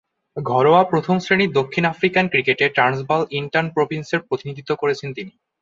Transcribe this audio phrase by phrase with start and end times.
[0.37, 5.31] ঘরোয়া প্রথম-শ্রেণীর দক্ষিণ আফ্রিকান ক্রিকেটে ট্রান্সভাল, ইস্টার্ন প্রভিন্সের প্রতিনিধিত্ব করেছেন তিনি।